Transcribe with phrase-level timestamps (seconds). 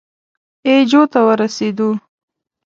[0.65, 1.89] اي جو ته ورسېدو.